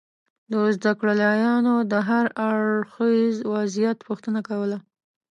د 0.51 0.53
زده 0.75 0.91
کړیالانو 0.99 1.75
دهر 1.93 2.25
اړخیز 2.49 3.35
وضعیت 3.53 3.97
پوښتنه 4.07 4.39
کول 4.49 4.71